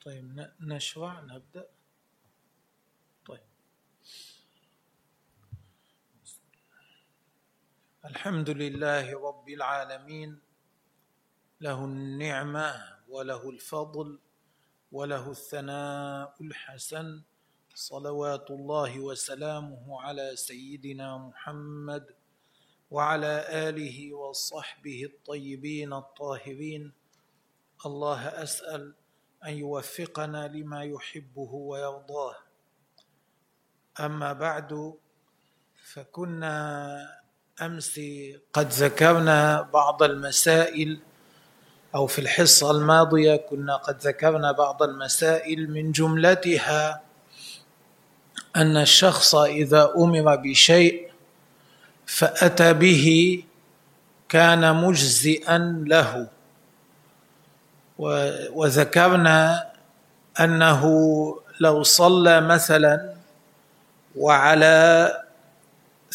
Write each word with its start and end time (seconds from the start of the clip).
طيب 0.00 0.50
نشرع 0.60 1.20
نبدأ. 1.20 1.68
طيب. 3.26 3.40
الحمد 8.04 8.50
لله 8.50 9.28
رب 9.28 9.48
العالمين 9.48 10.40
له 11.60 11.84
النعمة 11.84 12.98
وله 13.08 13.50
الفضل 13.50 14.18
وله 14.92 15.30
الثناء 15.30 16.36
الحسن 16.40 17.22
صلوات 17.74 18.50
الله 18.50 19.00
وسلامه 19.00 20.00
على 20.00 20.36
سيدنا 20.36 21.18
محمد 21.18 22.14
وعلى 22.90 23.68
آله 23.68 24.14
وصحبه 24.14 25.04
الطيبين 25.04 25.92
الطاهرين. 25.92 26.92
الله 27.86 28.28
أسأل 28.28 28.94
أن 29.46 29.52
يوفقنا 29.52 30.48
لما 30.48 30.84
يحبه 30.84 31.50
ويرضاه. 31.54 32.36
أما 34.00 34.32
بعد 34.32 34.94
فكنا 35.92 36.54
أمس 37.62 38.00
قد 38.52 38.68
ذكرنا 38.68 39.62
بعض 39.62 40.02
المسائل 40.02 41.00
أو 41.94 42.06
في 42.06 42.18
الحصة 42.18 42.70
الماضية 42.70 43.36
كنا 43.36 43.76
قد 43.76 43.98
ذكرنا 44.00 44.52
بعض 44.52 44.82
المسائل 44.82 45.70
من 45.70 45.92
جملتها 45.92 47.02
أن 48.56 48.76
الشخص 48.76 49.34
إذا 49.34 49.92
أمر 49.96 50.36
بشيء 50.36 51.10
فأتى 52.06 52.72
به 52.72 53.44
كان 54.28 54.76
مجزئا 54.76 55.58
له. 55.86 56.28
وذكرنا 57.98 59.70
أنه 60.40 60.84
لو 61.60 61.82
صلى 61.82 62.40
مثلا 62.40 63.12
وعلى 64.16 65.10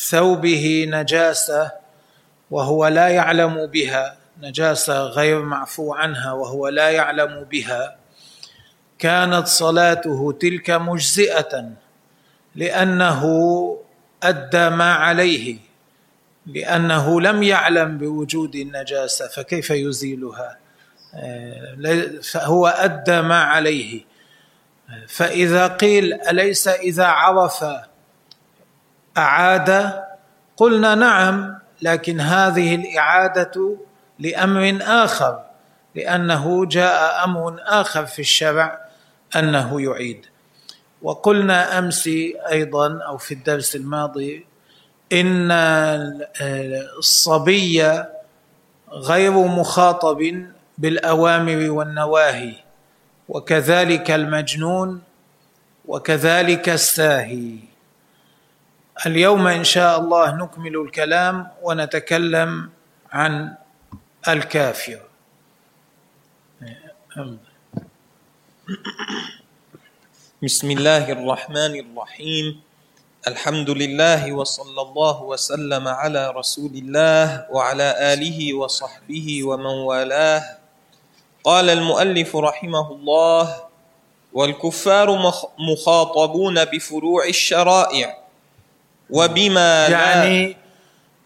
ثوبه 0.09 0.85
نجاسة 0.89 1.71
وهو 2.51 2.87
لا 2.87 3.07
يعلم 3.07 3.65
بها 3.65 4.17
نجاسة 4.41 4.99
غير 5.03 5.41
معفو 5.41 5.93
عنها 5.93 6.31
وهو 6.31 6.67
لا 6.67 6.89
يعلم 6.89 7.43
بها 7.43 7.95
كانت 8.99 9.47
صلاته 9.47 10.37
تلك 10.41 10.69
مجزئة 10.69 11.69
لأنه 12.55 13.23
أدى 14.23 14.69
ما 14.69 14.93
عليه 14.93 15.57
لأنه 16.45 17.21
لم 17.21 17.43
يعلم 17.43 17.97
بوجود 17.97 18.55
النجاسة 18.55 19.27
فكيف 19.27 19.69
يزيلها؟ 19.69 20.57
فهو 22.23 22.67
أدى 22.67 23.21
ما 23.21 23.43
عليه. 23.43 24.01
فإذا 25.07 25.67
قيل 25.67 26.13
أليس 26.13 26.67
إذا 26.67 27.05
عرف 27.05 27.65
أعاد؟ 29.17 29.93
قلنا 30.57 30.95
نعم 30.95 31.59
لكن 31.81 32.19
هذه 32.21 32.75
الإعادة 32.75 33.77
لأمر 34.19 34.77
آخر 34.81 35.43
لأنه 35.95 36.65
جاء 36.65 37.23
أمر 37.23 37.59
آخر 37.65 38.05
في 38.05 38.19
الشرع 38.19 38.79
أنه 39.35 39.81
يعيد. 39.81 40.25
وقلنا 41.01 41.79
أمس 41.79 42.09
أيضا 42.51 42.99
أو 43.01 43.17
في 43.17 43.33
الدرس 43.33 43.75
الماضي 43.75 44.45
إن 45.13 45.51
الصبي 46.97 48.03
غير 48.91 49.31
مخاطب 49.31 50.47
بالأوامر 50.77 51.71
والنواهي 51.71 52.53
وكذلك 53.29 54.11
المجنون 54.11 55.01
وكذلك 55.85 56.69
الساهي. 56.69 57.57
اليوم 59.05 59.47
إن 59.47 59.63
شاء 59.63 59.99
الله 59.99 60.35
نكمل 60.35 60.75
الكلام 60.75 61.47
ونتكلم 61.61 62.69
عن 63.11 63.55
الكافر. 64.27 65.01
بسم 70.43 70.67
الله 70.71 71.11
الرحمن 71.11 71.73
الرحيم. 71.83 72.45
الحمد 73.27 73.69
لله 73.69 74.33
وصلى 74.33 74.81
الله 74.81 75.17
وسلم 75.23 75.87
على 75.87 76.23
رسول 76.31 76.71
الله 76.71 77.51
وعلى 77.51 78.13
آله 78.13 78.39
وصحبه 78.53 79.27
ومن 79.43 79.75
والاه. 79.89 80.66
قال 81.47 81.69
المؤلف 81.69 82.35
رحمه 82.35 82.91
الله 82.91 83.55
والكفار 84.33 85.33
مخاطبون 85.59 86.65
بفروع 86.65 87.25
الشرائع 87.27 88.17
وبما 89.09 89.87
يعني 89.87 90.57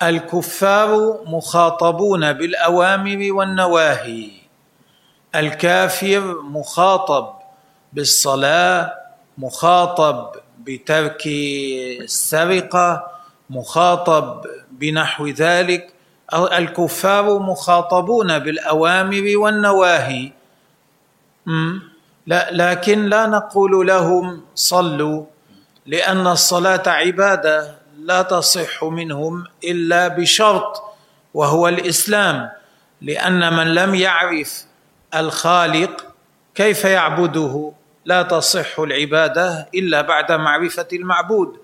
الكفار 0.02 1.20
مخاطبون 1.26 2.34
بالأوامر 2.34 3.34
والنواهي 3.34 4.30
الكافر 5.36 6.42
مخاطب 6.42 7.34
بالصلاة 7.94 8.94
مخاطب 9.38 10.32
بترك 10.60 11.24
السرقة 12.02 13.08
مخاطب 13.50 14.46
بنحو 14.72 15.28
ذلك 15.28 15.94
الكفار 16.34 17.40
مخاطبون 17.40 18.40
بالأوامر 18.40 19.32
والنواهي. 19.36 20.32
لا 22.28 22.50
لكن 22.52 23.06
لا 23.06 23.26
نقول 23.26 23.88
لهم 23.88 24.42
صلوا 24.56 25.26
لأن 25.86 26.28
الصلاة 26.28 26.84
عبادة 26.90 27.76
لا 28.00 28.22
تصح 28.22 28.84
منهم 28.84 29.44
إلا 29.64 30.08
بشرط 30.08 30.82
وهو 31.34 31.68
الإسلام. 31.68 32.50
لأن 33.02 33.54
من 33.54 33.74
لم 33.74 33.96
يعرف 33.96 34.66
الخالق 35.16 36.06
كيف 36.56 36.86
يعبده؟ 36.86 37.72
لا 38.06 38.22
تصح 38.22 38.80
العبادة 38.80 39.68
إلا 39.76 40.02
بعد 40.02 40.32
معرفة 40.32 40.88
المعبود. 40.94 41.58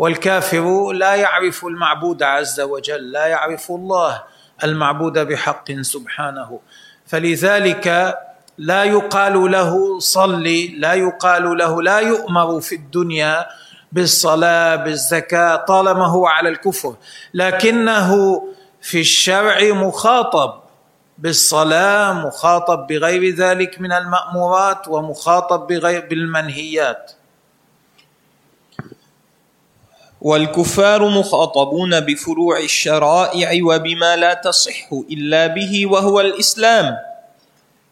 والكافر 0.00 0.92
لا 0.92 1.14
يعرف 1.14 1.64
المعبود 1.64 2.22
عز 2.22 2.60
وجل 2.60 3.12
لا 3.12 3.26
يعرف 3.26 3.70
الله 3.70 4.22
المعبود 4.64 5.18
بحق 5.18 5.72
سبحانه. 5.72 6.60
فلذلك 7.06 8.16
لا 8.58 8.84
يقال 8.84 9.50
له 9.50 9.98
صلي 9.98 10.68
لا 10.68 10.94
يقال 10.94 11.56
له 11.58 11.82
لا 11.82 11.98
يؤمر 11.98 12.60
في 12.60 12.74
الدنيا 12.74 13.46
بالصلاة 13.92 14.76
بالزكاة 14.76 15.56
طالما 15.56 16.06
هو 16.06 16.26
على 16.26 16.48
الكفر. 16.48 16.94
لكنه 17.34 18.10
في 18.80 19.00
الشرع 19.00 19.72
مخاطب 19.72 20.60
بالصلاة 21.18 22.12
مخاطب 22.26 22.86
بغير 22.86 23.34
ذلك 23.34 23.80
من 23.80 23.92
المأمورات 23.92 24.88
ومخاطب 24.88 25.66
بغير 25.66 26.06
بالمنهيات. 26.06 27.12
والكفار 30.20 31.08
مخاطبون 31.08 32.00
بفروع 32.00 32.58
الشرائع 32.58 33.64
وبما 33.64 34.16
لا 34.16 34.34
تصح 34.34 34.92
إلا 35.10 35.46
به 35.46 35.86
وهو 35.86 36.20
الإسلام. 36.20 36.96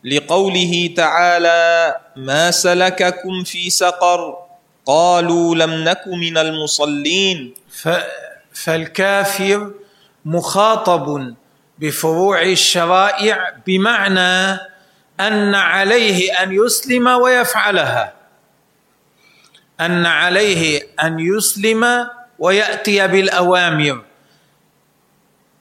لقوله 0.04 0.94
تعالى 0.96 1.96
ما 2.16 2.50
سلككم 2.50 3.44
في 3.44 3.70
سقر؟ 3.70 4.36
قالوا 4.86 5.54
لم 5.54 5.84
نك 5.84 6.02
من 6.06 6.38
المصلين. 6.38 7.54
فالكافر 8.52 9.72
مخاطب 10.24 11.34
بفروع 11.78 12.42
الشرائع 12.42 13.54
بمعنى 13.66 14.60
أن 15.20 15.54
عليه 15.54 16.42
أن 16.42 16.52
يسلم 16.52 17.06
ويفعلها. 17.08 18.12
أن 19.80 20.06
عليه 20.06 20.82
أن 21.02 21.20
يسلم 21.20 22.08
ويأتي 22.38 23.06
بالأوامر. 23.08 24.02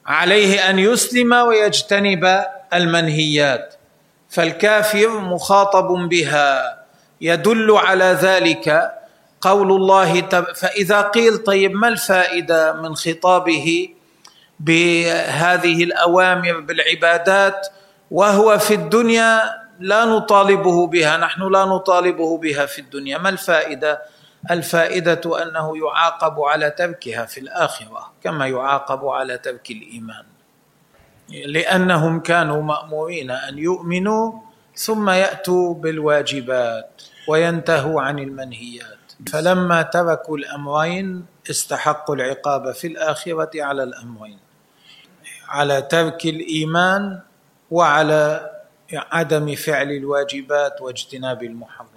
عليه 0.05 0.69
أن 0.69 0.79
يسلم 0.79 1.33
ويجتنب 1.33 2.43
المنهيات. 2.73 3.75
فالكافر 4.29 5.19
مخاطب 5.19 5.87
بها. 6.09 6.77
يدل 7.21 7.71
على 7.71 8.05
ذلك 8.21 8.93
قول 9.41 9.71
الله 9.71 10.21
فإذا 10.55 11.01
قيل 11.01 11.37
طيب 11.37 11.71
ما 11.71 11.87
الفائدة 11.87 12.73
من 12.73 12.95
خطابه 12.95 13.89
بهذه 14.59 15.83
الأوامر 15.83 16.59
بالعبادات؟ 16.59 17.67
وهو 18.11 18.57
في 18.57 18.73
الدنيا 18.73 19.41
لا 19.79 20.05
نطالبه 20.05 20.87
بها. 20.87 21.17
نحن 21.17 21.41
لا 21.51 21.65
نطالبه 21.65 22.37
بها 22.37 22.65
في 22.65 22.79
الدنيا. 22.79 23.17
ما 23.17 23.29
الفائدة؟ 23.29 24.01
الفائدة 24.51 25.43
أنه 25.43 25.77
يعاقب 25.77 26.39
على 26.39 26.69
تركها 26.69 27.25
في 27.25 27.39
الآخرة 27.39 28.11
كما 28.23 28.47
يعاقب 28.47 29.05
على 29.05 29.37
ترك 29.37 29.71
الإيمان. 29.71 30.23
لأنهم 31.29 32.19
كانوا 32.19 32.61
مأمورين 32.61 33.31
أن 33.31 33.57
يؤمنوا 33.57 34.33
ثم 34.75 35.09
يأتوا 35.09 35.73
بالواجبات 35.73 37.01
وينتهوا 37.27 38.01
عن 38.01 38.19
المنهيات. 38.19 38.97
فلما 39.31 39.81
تركوا 39.81 40.37
الأمرين 40.37 41.25
استحقوا 41.49 42.15
العقاب 42.15 42.71
في 42.71 42.87
الآخرة 42.87 43.63
على 43.63 43.83
الأمرين 43.83 44.39
على 45.47 45.81
ترك 45.81 46.25
الإيمان 46.25 47.19
وعلى 47.71 48.51
عدم 48.93 49.55
فعل 49.55 49.91
الواجبات 49.91 50.81
واجتناب 50.81 51.43
المحرمات 51.43 51.96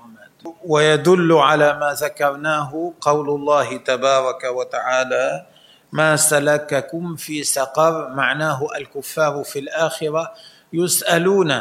ويدل 0.67 1.33
على 1.33 1.79
ما 1.79 1.93
ذكرناه 1.93 2.93
قول 3.01 3.29
الله 3.29 3.77
تبارك 3.77 4.45
وتعالى 4.45 5.47
ما 5.93 6.17
سلككم 6.17 7.17
في 7.17 7.43
سقر 7.43 8.09
معناه 8.09 8.69
الكفار 8.77 9.43
في 9.45 9.59
الآخرة 9.59 10.33
يسألون 10.73 11.61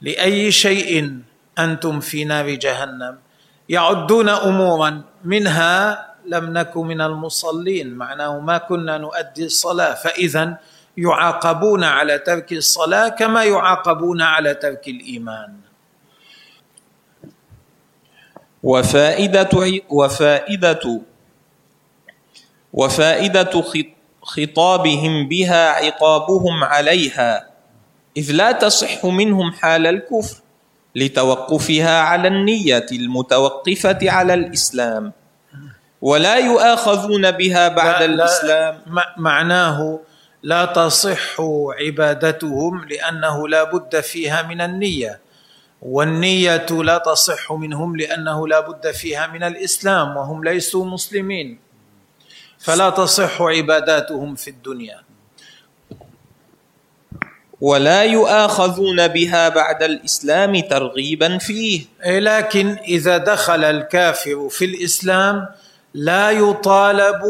لأي 0.00 0.52
شيء 0.52 1.18
أنتم 1.58 2.00
في 2.00 2.24
نار 2.24 2.50
جهنم؟ 2.50 3.18
يعدون 3.68 4.28
أمورا 4.28 5.02
منها 5.24 6.06
لم 6.26 6.52
نكن 6.58 6.80
من 6.86 7.00
المصلين 7.00 7.94
معناه 7.94 8.38
ما 8.40 8.58
كنا 8.58 8.98
نؤدي 8.98 9.44
الصلاة 9.44 9.94
فإذا 9.94 10.56
يعاقبون 10.96 11.84
على 11.84 12.18
ترك 12.18 12.52
الصلاة 12.52 13.08
كما 13.08 13.44
يعاقبون 13.44 14.22
على 14.22 14.54
ترك 14.54 14.88
الإيمان. 14.88 15.71
وفائدة 18.62 19.54
وفائدة 19.88 21.00
وفائدة 22.72 23.54
خطابهم 24.22 25.28
بها 25.28 25.68
عقابهم 25.68 26.64
عليها. 26.64 27.48
إذ 28.16 28.32
لا 28.32 28.52
تصح 28.52 29.04
منهم 29.06 29.52
حال 29.52 29.86
الكفر 29.86 30.36
لتوقفها 30.94 32.00
على 32.00 32.28
النية 32.28 32.86
المتوقفة 32.92 33.98
على 34.02 34.34
الإسلام. 34.34 35.12
ولا 36.02 36.36
يؤاخذون 36.36 37.30
بها 37.30 37.68
بعد 37.68 38.02
لا 38.02 38.04
الإسلام. 38.04 38.74
لا 38.86 39.14
معناه 39.18 40.00
لا 40.42 40.64
تصح 40.64 41.40
عبادتهم 41.80 42.84
لأنه 42.84 43.48
لا 43.48 43.62
بد 43.64 44.00
فيها 44.00 44.42
من 44.42 44.60
النية. 44.60 45.21
والنية 45.82 46.66
لا 46.70 46.98
تصح 46.98 47.52
منهم 47.52 47.96
لأنه 47.96 48.48
لا 48.48 48.60
بد 48.60 48.90
فيها 48.90 49.26
من 49.26 49.42
الإسلام 49.42 50.16
وهم 50.16 50.44
ليسوا 50.44 50.84
مسلمين. 50.84 51.58
فلا 52.58 52.90
تصح 52.90 53.42
عباداتهم 53.42 54.34
في 54.34 54.50
الدنيا. 54.50 55.02
ولا 57.60 58.02
يؤاخذون 58.02 59.08
بها 59.08 59.48
بعد 59.48 59.82
الإسلام 59.82 60.60
ترغيبا 60.60 61.38
فيه. 61.38 61.84
إيه، 62.04 62.18
لكن 62.18 62.76
إذا 62.88 63.18
دخل 63.18 63.64
الكافر 63.64 64.48
في 64.48 64.64
الإسلام 64.64 65.48
لا 65.94 66.30
يطالب 66.30 67.22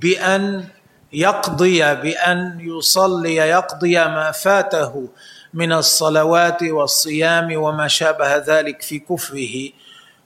بأن 0.00 0.64
يقضي 1.12 1.94
بأن 1.94 2.58
يصلي 2.60 3.36
يقضي 3.36 3.94
ما 3.94 4.30
فاته. 4.30 5.08
من 5.54 5.72
الصلوات 5.72 6.62
والصيام 6.62 7.56
وما 7.56 7.88
شابه 7.88 8.36
ذلك 8.36 8.82
في 8.82 8.98
كفره 8.98 9.70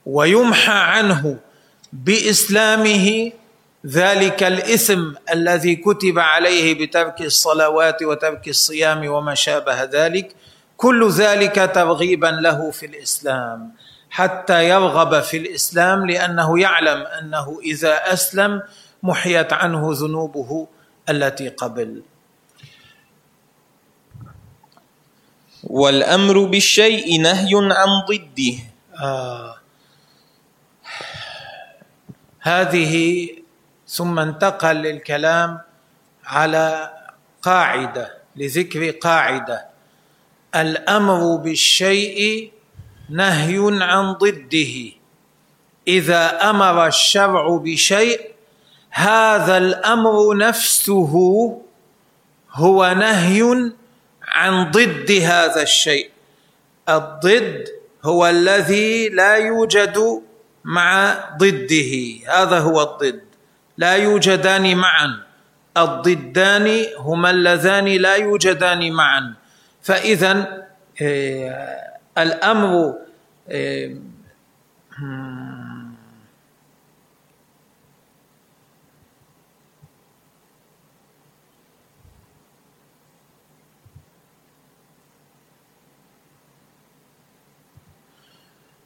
ويمحى 0.05 0.71
عنه 0.73 1.37
بإسلامه 1.93 3.31
ذلك 3.87 4.43
الإثم 4.43 5.11
الذي 5.33 5.75
كتب 5.75 6.19
عليه 6.19 6.85
بترك 6.85 7.21
الصلوات 7.21 8.03
وترك 8.03 8.47
الصيام 8.47 9.07
وما 9.07 9.35
شابه 9.35 9.83
ذلك 9.83 10.35
كل 10.77 11.09
ذلك 11.09 11.71
ترغيبا 11.75 12.27
له 12.27 12.71
في 12.71 12.85
الإسلام 12.85 13.71
حتى 14.09 14.69
يرغب 14.69 15.19
في 15.19 15.37
الإسلام 15.37 16.05
لأنه 16.09 16.59
يعلم 16.59 17.01
أنه 17.01 17.59
إذا 17.63 18.13
أسلم 18.13 18.61
محيت 19.03 19.53
عنه 19.53 19.89
ذنوبه 19.93 20.67
التي 21.09 21.49
قبل. 21.49 22.01
والأمر 25.63 26.43
بالشيء 26.43 27.21
نهي 27.21 27.51
عن 27.55 27.89
ضده. 28.07 28.57
آه. 28.99 29.55
هذه 32.39 33.27
ثم 33.87 34.19
انتقل 34.19 34.75
للكلام 34.75 35.59
على 36.25 36.93
قاعدة 37.41 38.17
لذكر 38.35 38.89
قاعدة. 38.89 39.65
الأمر 40.55 41.35
بالشيء 41.35 42.51
نهي 43.09 43.57
عن 43.83 44.11
ضده. 44.11 44.91
إذا 45.87 46.49
أمر 46.49 46.87
الشرع 46.87 47.57
بشيء 47.57 48.33
هذا 48.91 49.57
الأمر 49.57 50.37
نفسه 50.37 51.13
هو 52.51 52.93
نهي 52.97 53.71
عن 54.33 54.71
ضد 54.71 55.11
هذا 55.11 55.61
الشيء. 55.61 56.09
الضد 56.89 57.67
هو 58.03 58.27
الذي 58.27 59.09
لا 59.09 59.35
يوجد 59.35 60.21
مع 60.63 61.13
ضده. 61.37 61.93
هذا 62.27 62.59
هو 62.59 62.81
الضد. 62.81 63.21
لا 63.77 63.95
يوجدان 63.95 64.77
معا. 64.77 65.23
الضدان 65.77 66.85
هما 66.97 67.29
اللذان 67.29 67.85
لا 67.85 68.15
يوجدان 68.15 68.91
معا. 68.91 69.33
فاذا 69.81 70.63
آه، 71.01 71.83
الأمر 72.17 72.93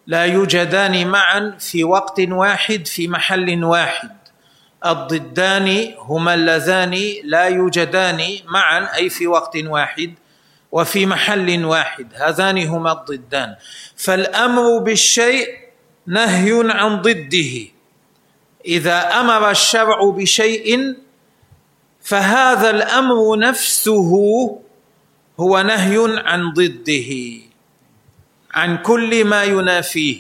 لا 0.08 0.26
يوجدان 0.26 1.08
معا 1.08 1.58
في 1.60 1.84
وقت 1.84 2.20
واحد 2.20 2.88
في 2.88 3.08
محل 3.08 3.64
واحد. 3.64 4.18
الضدان 4.86 5.94
هما 5.98 6.34
اللذان 6.34 6.96
لا 7.24 7.44
يوجدان 7.44 8.22
معا 8.46 8.96
أي 8.96 9.10
في 9.10 9.28
وقت 9.28 9.58
واحد 9.58 10.14
وفي 10.72 11.06
محل 11.06 11.66
واحد. 11.66 12.08
هذان 12.16 12.68
هما 12.68 12.92
الضدان. 12.92 13.56
فالأمر 13.96 14.78
بالشيء 14.78 15.48
نهي 16.08 16.72
عن 16.72 17.02
ضده. 17.02 17.68
إذا 18.66 19.20
أمر 19.20 19.50
الشرع 19.50 20.10
بشيء 20.10 20.96
فهذا 22.02 22.70
الأمر 22.70 23.40
نفسه 23.40 24.12
هو 25.40 25.62
نهي 25.62 26.22
عن 26.26 26.54
ضده. 26.54 27.47
عن 28.58 28.78
كل 28.78 29.26
ما 29.26 29.44
ينافيه. 29.44 30.20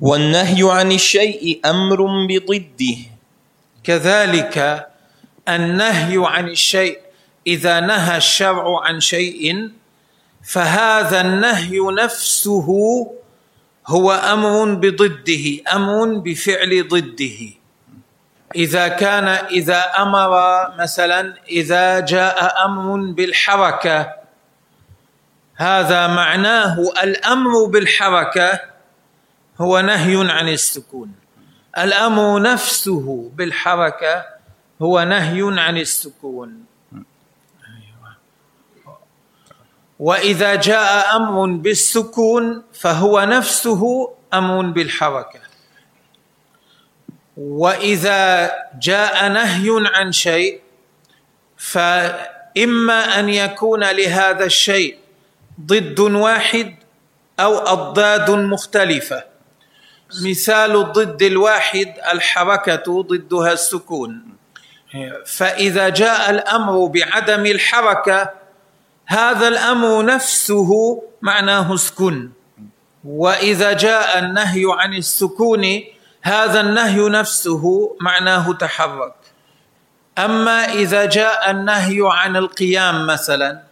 والنهي 0.00 0.62
عن 0.70 0.92
الشيء 0.92 1.60
أمر 1.64 2.26
بضده. 2.26 2.98
كذلك 3.84 4.56
النهي 5.48 6.16
عن 6.18 6.48
الشيء 6.48 6.98
إذا 7.46 7.80
نهى 7.80 8.16
الشرع 8.16 8.84
عن 8.84 9.00
شيء 9.00 9.70
فهذا 10.42 11.20
النهي 11.20 11.78
نفسه 11.78 12.68
هو 13.86 14.06
أمر 14.12 14.74
بضده 14.74 15.44
أمر 15.72 16.18
بفعل 16.18 16.88
ضده. 16.88 17.59
إذا 18.54 18.88
كان 18.88 19.28
إذا 19.28 19.80
أمر 19.98 20.32
مثلا 20.78 21.34
إذا 21.48 22.00
جاء 22.00 22.64
أمر 22.64 23.12
بالحركة 23.12 24.14
هذا 25.54 26.06
معناه 26.06 26.80
الأمر 27.02 27.64
بالحركة 27.64 28.60
هو 29.60 29.80
نهي 29.80 30.30
عن 30.30 30.48
السكون. 30.48 31.12
الأمر 31.78 32.42
نفسه 32.42 33.30
بالحركة 33.34 34.24
هو 34.82 35.04
نهي 35.04 35.60
عن 35.60 35.76
السكون. 35.78 36.64
وإذا 39.98 40.54
جاء 40.54 41.16
أمر 41.16 41.46
بالسكون 41.46 42.62
فهو 42.72 43.20
نفسه 43.20 44.12
أمر 44.34 44.62
بالحركة. 44.62 45.39
وإذا 47.40 48.52
جاء 48.82 49.28
نهي 49.28 49.68
عن 49.94 50.12
شيء 50.12 50.60
فإما 51.56 53.18
أن 53.20 53.28
يكون 53.28 53.84
لهذا 53.90 54.44
الشيء 54.44 54.98
ضد 55.60 56.00
واحد 56.00 56.76
أو 57.40 57.58
أضداد 57.58 58.30
مختلفة. 58.30 59.24
مثال 60.24 60.76
الضد 60.76 61.22
الواحد 61.22 61.94
الحركة 62.12 63.02
ضدها 63.02 63.52
السكون. 63.52 64.22
فإذا 65.26 65.88
جاء 65.88 66.30
الأمر 66.30 66.86
بعدم 66.86 67.46
الحركة 67.46 68.30
هذا 69.06 69.48
الأمر 69.48 70.04
نفسه 70.04 71.02
معناه 71.22 71.74
اسكن 71.74 72.30
وإذا 73.04 73.72
جاء 73.72 74.18
النهي 74.18 74.62
عن 74.78 74.94
السكون 74.94 75.82
هذا 76.22 76.60
النهي 76.60 77.08
نفسه 77.08 77.96
معناه 78.00 78.52
تحرك. 78.52 79.14
أما 80.18 80.64
إذا 80.64 81.04
جاء 81.04 81.50
النهي 81.50 81.98
عن 82.02 82.36
القيام 82.36 83.06
مثلا 83.06 83.62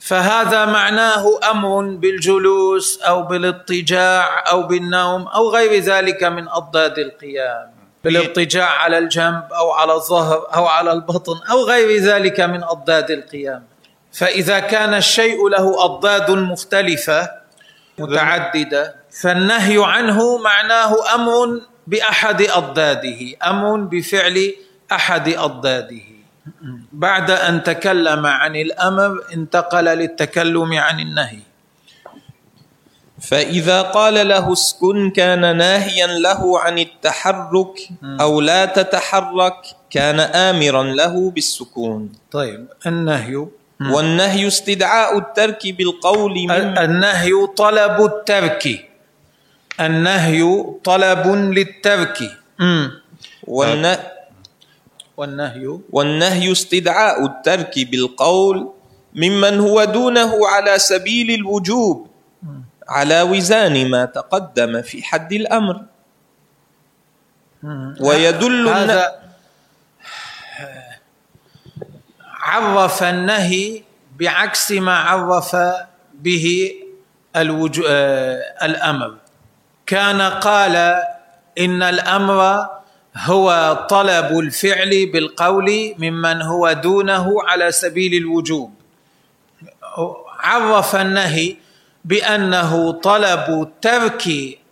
فهذا 0.00 0.64
معناه 0.64 1.24
أمر 1.50 1.82
بالجلوس 1.82 3.02
أو 3.02 3.22
بالاضطجاع 3.22 4.50
أو 4.50 4.62
بالنوم 4.62 5.28
أو 5.28 5.50
غير 5.50 5.82
ذلك 5.82 6.24
من 6.24 6.48
أضداد 6.48 6.98
القيام. 6.98 7.70
بالاضطجاع 8.04 8.68
على 8.68 8.98
الجنب 8.98 9.44
أو 9.52 9.70
على 9.70 9.92
الظهر 9.92 10.46
أو 10.54 10.66
على 10.66 10.92
البطن 10.92 11.36
أو 11.50 11.64
غير 11.64 12.02
ذلك 12.02 12.40
من 12.40 12.64
أضداد 12.64 13.10
القيام. 13.10 13.64
فإذا 14.12 14.58
كان 14.58 14.94
الشيء 14.94 15.48
له 15.48 15.84
أضداد 15.84 16.30
مختلفة 16.30 17.30
متعددة 17.98 18.94
فالنهي 19.20 19.78
عنه 19.84 20.38
معناه 20.38 21.14
أمر 21.14 21.60
بأحد 21.86 22.42
أضداده 22.42 23.20
أمر 23.44 23.76
بفعل 23.80 24.54
أحد 24.92 25.28
أضداده. 25.28 26.08
بعد 26.92 27.30
أن 27.30 27.62
تكلم 27.62 28.26
عن 28.26 28.56
الأمر 28.56 29.24
انتقل 29.34 29.84
للتكلم 29.84 30.72
عن 30.72 31.00
النهي. 31.00 31.38
فإذا 33.20 33.82
قال 33.82 34.28
له 34.28 34.52
اسكن 34.52 35.10
كان 35.10 35.56
ناهيا 35.56 36.06
له 36.06 36.60
عن 36.60 36.78
التحرك 36.78 37.74
أو 38.20 38.40
لا 38.40 38.64
تتحرك 38.64 39.60
كان 39.90 40.20
آمرا 40.20 40.82
له 40.82 41.30
بالسكون. 41.30 42.12
طيب 42.30 42.68
النهي. 42.86 43.46
والنهي 43.80 44.46
استدعاء 44.46 45.18
الترك 45.18 45.62
بالقول 45.66 46.34
من 46.34 46.78
النهي 46.78 47.32
طلب 47.56 48.04
الترك. 48.04 48.88
النهي 49.80 50.64
طلب 50.84 51.26
للترك. 51.26 52.18
والن... 53.46 53.96
والنهي. 55.16 55.78
والنهي 55.90 56.52
استدعاء 56.52 57.26
الترك 57.26 57.74
بالقول 57.78 58.72
ممن 59.14 59.60
هو 59.60 59.84
دونه 59.84 60.48
على 60.48 60.78
سبيل 60.78 61.30
الوجوب 61.30 62.08
على 62.88 63.22
وزان 63.22 63.90
ما 63.90 64.04
تقدم 64.04 64.82
في 64.82 65.02
حد 65.02 65.32
الأمر. 65.32 65.76
ويدل 68.00 68.68
هذا 68.68 69.22
عرف 72.24 73.02
النهي 73.02 73.82
بعكس 74.18 74.72
ما 74.72 74.96
عرف 74.96 75.56
به 76.14 76.72
الوجو... 77.36 77.82
الأمر. 78.62 79.16
كان 79.88 80.20
قال 80.20 80.76
إن 81.58 81.82
الأمر 81.82 82.66
هو 83.16 83.78
طلب 83.90 84.38
الفعل 84.38 85.10
بالقول 85.12 85.94
ممن 85.98 86.42
هو 86.42 86.72
دونه 86.72 87.42
على 87.48 87.72
سبيل 87.72 88.14
الوجوب. 88.14 88.72
عرف 90.40 90.96
النهي 90.96 91.56
بأنه 92.04 92.92
طلب 92.92 93.72
ترك 93.82 94.24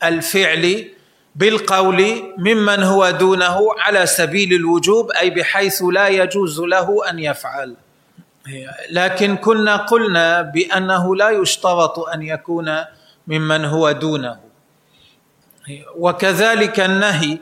الفعل 0.04 0.88
بالقول 1.36 2.00
ممن 2.38 2.82
هو 2.82 3.10
دونه 3.10 3.58
على 3.78 4.06
سبيل 4.06 4.52
الوجوب 4.54 5.10
أي 5.10 5.30
بحيث 5.30 5.82
لا 5.92 6.08
يجوز 6.08 6.60
له 6.60 7.10
أن 7.10 7.18
يفعل. 7.18 7.76
لكن 8.90 9.36
كنا 9.36 9.76
قلنا 9.76 10.42
بأنه 10.42 11.16
لا 11.16 11.30
يشترط 11.30 11.98
أن 11.98 12.22
يكون 12.22 12.68
ممن 13.26 13.64
هو 13.64 13.92
دونه. 13.92 14.45
وكذلك 15.96 16.80
النهي 16.80 17.38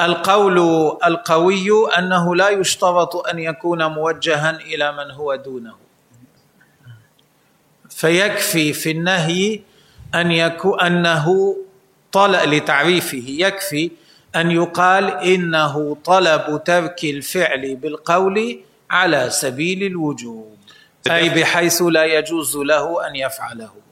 القول 0.00 0.58
القوي 1.06 1.70
أنه 1.98 2.36
لا 2.36 2.48
يشترط 2.48 3.16
أن 3.16 3.38
يكون 3.38 3.86
موجها 3.86 4.50
إلى 4.50 4.92
من 4.92 5.10
هو 5.10 5.34
دونه. 5.34 5.74
فيكفي 7.90 8.72
في 8.72 8.90
النهي 8.90 9.60
أن 10.14 10.32
يكون 10.32 10.80
أنه 10.80 11.56
طلب 12.12 12.54
لتعريفه 12.54 13.24
يكفي 13.26 13.90
أن 14.36 14.50
يقال 14.50 15.04
إنه 15.10 15.96
طلب 16.04 16.64
ترك 16.64 17.04
الفعل 17.04 17.76
بالقول 17.76 18.60
على 18.90 19.30
سبيل 19.30 19.82
الوجوب 19.82 20.56
أي 21.10 21.28
بحيث 21.28 21.82
لا 21.82 22.04
يجوز 22.04 22.56
له 22.56 23.06
أن 23.06 23.16
يفعله. 23.16 23.85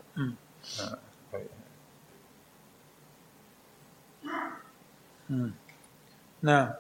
نعم. 6.42 6.70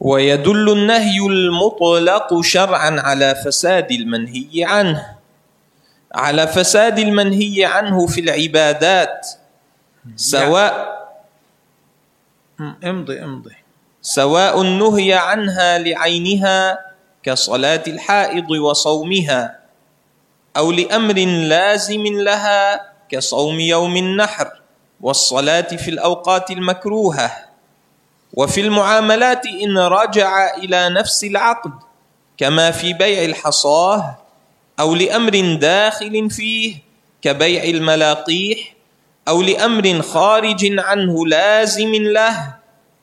ويدل 0.00 0.72
النهي 0.72 1.18
المطلق 1.26 2.40
شرعا 2.40 3.00
على 3.00 3.34
فساد 3.34 3.92
المنهي 3.92 4.64
عنه. 4.64 5.16
على 6.14 6.46
فساد 6.46 6.98
المنهي 6.98 7.64
عنه 7.64 8.06
في 8.06 8.20
العبادات 8.20 9.26
سواء 10.16 10.74
امضي 12.84 13.24
امضي. 13.24 13.56
سواء 14.02 14.62
نهي 14.62 15.12
عنها 15.14 15.78
لعينها 15.78 16.78
كصلاة 17.22 17.82
الحائض 17.86 18.50
وصومها 18.50 19.58
أو 20.56 20.72
لأمر 20.72 21.18
لازم 21.48 22.02
لها 22.06 22.92
كصوم 23.08 23.60
يوم 23.60 23.96
النحر. 23.96 24.61
والصلاة 25.02 25.60
في 25.76 25.88
الأوقات 25.90 26.50
المكروهة 26.50 27.32
وفي 28.34 28.60
المعاملات 28.60 29.46
إن 29.46 29.78
رجع 29.78 30.56
إلى 30.56 30.88
نفس 30.88 31.24
العقد 31.24 31.72
كما 32.38 32.70
في 32.70 32.92
بيع 32.92 33.24
الحصاه 33.24 34.18
أو 34.80 34.94
لأمر 34.94 35.56
داخل 35.60 36.30
فيه 36.30 36.76
كبيع 37.22 37.64
الملاقيح 37.64 38.74
أو 39.28 39.42
لأمر 39.42 40.02
خارج 40.02 40.78
عنه 40.78 41.26
لازم 41.26 41.94
له 41.94 42.54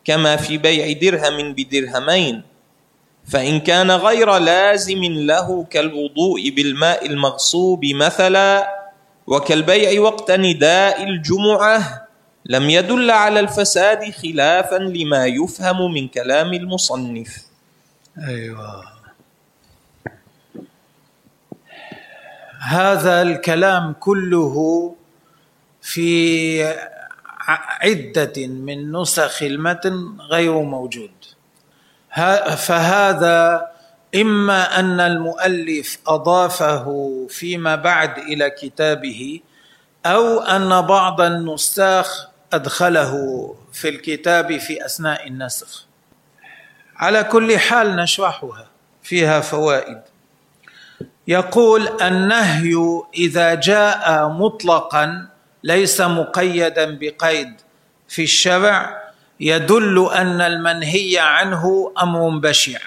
كما 0.06 0.36
في 0.36 0.58
بيع 0.58 0.91
درهم 0.91 1.53
بدرهمين. 1.53 2.41
فإن 3.27 3.60
كان 3.60 3.91
غير 3.91 4.38
لازم 4.38 5.03
له 5.03 5.65
كالوضوء 5.72 6.50
بالماء 6.50 7.06
المغصوب 7.06 7.86
مثلا 7.86 8.78
وكالبيع 9.29 10.01
وقت 10.01 10.31
نداء 10.31 11.03
الجمعة 11.03 12.07
لم 12.45 12.69
يدل 12.69 13.12
على 13.12 13.39
الفساد 13.39 14.12
خلافا 14.12 14.75
لما 14.75 15.25
يفهم 15.25 15.93
من 15.93 16.07
كلام 16.07 16.53
المصنف. 16.53 17.45
أيوه. 18.27 18.83
هذا 22.62 23.21
الكلام 23.21 23.93
كله 24.00 24.55
في 25.81 26.75
عدة 27.81 28.48
من 28.48 28.91
نسخ 28.91 29.43
المتن 29.43 30.17
غير 30.19 30.62
موجود. 30.62 31.12
فهذا 32.57 33.68
إما 34.15 34.79
أن 34.79 34.99
المؤلف 34.99 35.97
أضافه 36.07 36.87
فيما 37.29 37.75
بعد 37.75 38.17
إلى 38.17 38.49
كتابه 38.49 39.39
أو 40.05 40.39
أن 40.39 40.81
بعض 40.81 41.21
النساخ 41.21 42.27
أدخله 42.53 43.13
في 43.73 43.89
الكتاب 43.89 44.57
في 44.57 44.85
أثناء 44.85 45.27
النسخ. 45.27 45.85
على 46.95 47.23
كل 47.23 47.57
حال 47.59 47.95
نشرحها 47.95 48.67
فيها 49.03 49.39
فوائد. 49.39 50.01
يقول 51.27 52.01
النهي 52.01 52.75
إذا 53.17 53.53
جاء 53.53 54.27
مطلقا 54.27 55.27
ليس 55.63 56.01
مقيدا 56.01 56.97
بقيد 57.01 57.53
في 58.07 58.23
الشرع 58.23 59.03
يدل 59.39 60.09
أن 60.13 60.41
المنهي 60.41 61.19
عنه 61.19 61.93
أمر 62.01 62.29
بشع 62.37 62.79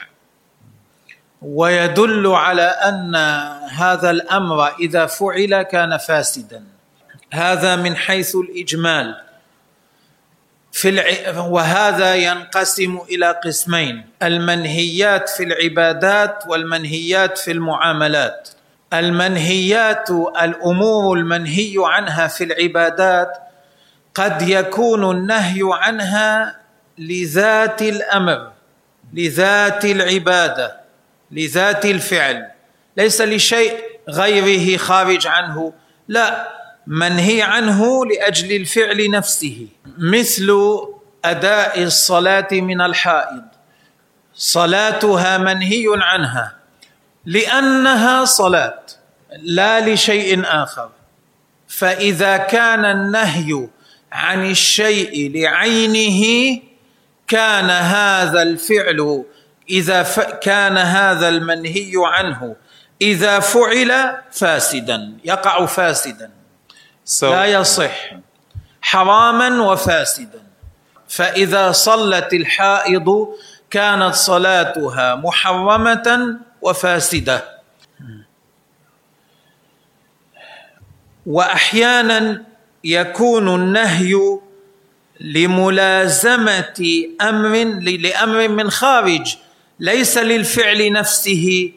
ويدل 1.43 2.27
على 2.27 2.63
أن 2.63 3.17
هذا 3.71 4.11
الأمر 4.11 4.69
إذا 4.81 5.07
فعل 5.07 5.63
كان 5.63 5.97
فاسدا. 5.97 6.65
هذا 7.33 7.77
من 7.77 7.97
حيث 7.97 8.37
الإجمال. 8.37 9.15
في 10.73 10.89
الع... 10.89 11.39
وهذا 11.41 12.15
ينقسم 12.15 12.99
إلى 13.11 13.41
قسمين 13.45 14.07
المنهيات 14.23 15.29
في 15.29 15.43
العبادات 15.43 16.45
والمنهيات 16.47 17.39
في 17.39 17.53
المعاملات. 17.53 18.49
المنهيات 18.93 20.11
الأمور 20.43 21.19
المنهي 21.19 21.75
عنها 21.79 22.27
في 22.27 22.45
العبادات 22.45 23.39
قد 24.15 24.43
يكون 24.43 25.17
النهي 25.17 25.61
عنها 25.63 26.61
لذات 26.99 27.83
الأمر 27.83 28.53
لذات 29.13 29.85
العبادة. 29.85 30.82
لذات 31.33 31.85
الفعل. 31.85 32.51
ليس 32.97 33.21
لشيء 33.21 33.77
غيره 34.09 34.77
خارج 34.77 35.27
عنه. 35.27 35.73
لا 36.09 36.49
منهي 36.87 37.43
عنه 37.43 38.07
لأجل 38.07 38.57
الفعل 38.57 39.11
نفسه. 39.11 39.67
مثل 39.99 40.79
أداء 41.25 41.83
الصلاة 41.83 42.49
من 42.53 42.81
الحائض. 42.81 43.45
صلاتها 44.35 45.39
منهي 45.39 45.85
عنها. 45.89 46.57
لأنها 47.27 48.25
صلاة 48.25 48.81
لا 49.43 49.95
لشيء 49.95 50.43
آخر. 50.45 50.91
فإذا 51.69 52.37
كان 52.37 52.85
النهي 52.85 53.69
عن 54.13 54.51
الشيء 54.51 55.33
لعينه 55.35 56.61
كان 57.29 57.71
هذا 57.71 58.43
الفعل 58.43 59.25
إذا 59.71 60.03
كان 60.43 60.79
هذا 60.79 61.29
المنهي 61.29 61.93
عنه. 61.97 62.57
إذا 63.03 63.41
فعل 63.41 64.17
فاسدا 64.31 65.13
يقع 65.25 65.67
فاسدا. 65.67 66.31
So, 67.05 67.25
لا 67.25 67.45
يصح. 67.45 68.13
حراما 68.83 69.63
وفاسدا. 69.63 70.43
فإذا 71.09 71.73
صلت 71.73 72.33
الحائض 72.33 73.29
كانت 73.71 74.15
صلاتها 74.15 75.15
محرمة 75.15 76.39
وفاسدة. 76.63 77.45
واحيانا 81.27 82.43
يكون 82.85 83.55
النهي 83.55 84.15
لملازمة 85.21 87.05
أمر 87.21 87.65
لأمر 87.83 88.49
من 88.49 88.71
خارج. 88.71 89.37
ليس 89.83 90.19
للفعل 90.19 90.93
نفسه 90.93 91.73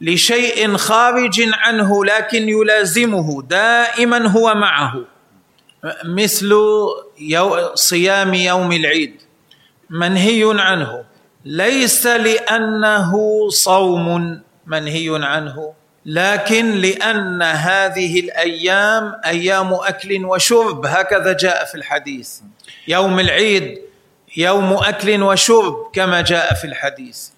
لشيء 0.00 0.76
خارج 0.76 1.48
عنه 1.52 2.04
لكن 2.04 2.48
يلازمه 2.48 3.42
دائما 3.42 4.28
هو 4.28 4.54
معه. 4.54 5.04
مثل 6.04 6.54
صيام 7.74 8.34
يوم 8.34 8.72
العيد 8.72 9.22
منهي 9.90 10.44
عنه. 10.44 11.04
ليس 11.44 12.06
لأنه 12.06 13.12
صوم 13.48 14.40
منهي 14.66 15.08
عنه 15.24 15.72
لكن 16.06 16.74
لأن 16.74 17.42
هذه 17.42 18.20
الأيام 18.20 19.20
أيام 19.26 19.74
أكل 19.74 20.24
وشرب. 20.24 20.86
هكذا 20.86 21.32
جاء 21.32 21.64
في 21.64 21.74
الحديث. 21.74 22.30
يوم 22.88 23.20
العيد 23.20 23.78
يوم 24.36 24.72
أكل 24.72 25.22
وشرب 25.22 25.90
كما 25.92 26.20
جاء 26.20 26.54
في 26.54 26.64
الحديث. 26.66 27.37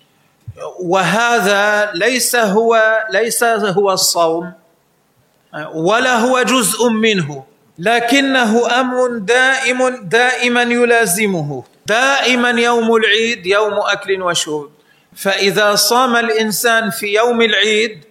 وهذا 0.81 1.91
ليس 1.95 2.37
هو 2.37 2.99
ليس 3.11 3.45
هو 3.45 3.93
الصوم 3.93 4.53
ولا 5.75 6.17
هو 6.19 6.43
جزء 6.43 6.89
منه 6.89 7.45
لكنه 7.79 8.81
أمر 8.81 9.19
دائم 9.19 9.89
دائما 10.09 10.63
يلازمه 10.63 11.65
دائما 11.87 12.51
يوم 12.51 12.97
العيد 12.97 13.47
يوم 13.47 13.73
أكل 13.79 14.23
وشرب. 14.23 14.71
فإذا 15.17 15.75
صام 15.75 16.17
الإنسان 16.17 16.91
في 16.91 17.15
يوم 17.15 17.43
العيد 17.43 18.05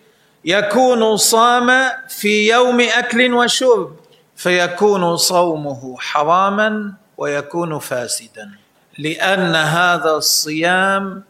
يكون 0.45 1.17
صام 1.17 1.89
في 2.07 2.49
يوم 2.49 2.79
أكل 2.81 3.33
وشرب 3.33 3.95
فيكون 4.35 5.17
صومه 5.17 5.95
حراما 5.99 6.93
ويكون 7.17 7.79
فاسدا 7.79 8.51
لأن 8.97 9.55
هذا 9.55 10.11
الصيام 10.11 11.23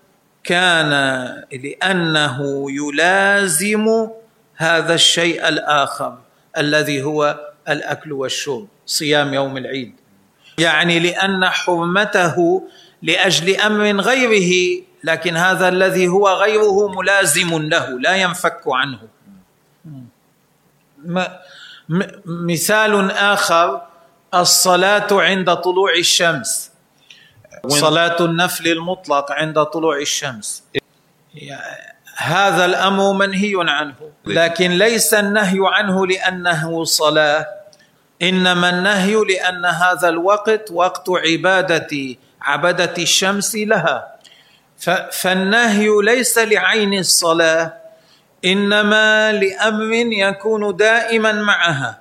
كان 0.50 0.90
لأنه 1.52 2.66
يلازم 2.72 4.08
هذا 4.56 4.94
الشيء 4.94 5.48
الآخر 5.48 6.18
الذي 6.58 7.04
هو 7.04 7.40
الأكل 7.70 8.12
والشرب 8.12 8.68
صيام 8.86 9.34
يوم 9.34 9.58
العيد. 9.58 9.94
يعني 10.58 11.00
لأن 11.00 11.46
حرمته 11.46 12.68
لأجل 13.02 13.56
أمر 13.56 14.02
غيره 14.02 14.82
لكن 15.04 15.38
هذا 15.38 15.70
الذي 15.70 16.08
هو 16.08 16.30
غيره 16.30 16.88
ملازم 16.88 17.70
له 17.70 18.00
لا 18.00 18.16
ينفك 18.16 18.62
عنه. 18.68 19.00
مثال 22.26 23.12
آخر 23.12 23.82
الصلاة 24.34 25.08
عند 25.12 25.54
طلوع 25.54 25.94
الشمس. 26.00 26.69
صلاة 27.68 28.26
النفل 28.26 28.68
المطلق 28.68 29.32
عند 29.32 29.64
طلوع 29.64 29.98
الشمس. 29.98 30.64
هذا 32.16 32.66
الأمر 32.66 33.14
منهي 33.14 33.54
عنه. 33.58 33.96
لكن 34.26 34.72
ليس 34.72 35.14
النهي 35.14 35.60
عنه 35.62 36.08
لأنه 36.08 36.84
صلاة. 36.84 37.48
إنما 38.22 38.70
النهي 38.70 39.16
لأن 39.16 39.66
هذا 39.66 40.10
الوقت 40.10 40.72
وقت 40.72 41.06
عباده 41.10 42.16
عبده 42.42 42.94
الشمس 42.98 43.56
لها. 43.56 44.16
فالنهي 45.12 45.90
ليس 46.04 46.38
لعين 46.38 46.94
الصلاة 46.94 47.74
إنما 48.46 49.32
لأمر 49.32 49.94
يكون 50.12 50.76
دائما 50.76 51.32
معها. 51.32 51.99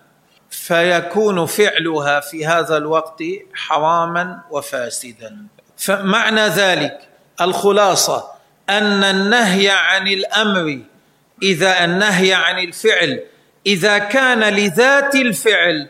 فيكون 0.68 1.46
فعلها 1.46 2.20
في 2.20 2.46
هذا 2.46 2.76
الوقت 2.76 3.22
حراما 3.54 4.40
وفاسدا. 4.50 5.46
فمعنى 5.76 6.40
ذلك 6.40 6.98
الخلاصة 7.40 8.24
أن 8.70 9.04
النهي 9.04 9.70
عن 9.70 10.08
الأمر 10.08 10.78
إذا 11.42 11.84
النهي 11.84 12.34
عن 12.34 12.58
الفعل 12.58 13.20
إذا 13.66 13.98
كان 13.98 14.40
لذات 14.40 15.14
الفعل 15.14 15.88